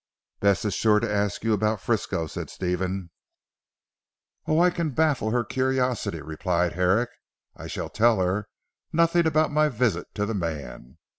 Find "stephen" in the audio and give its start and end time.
2.49-3.11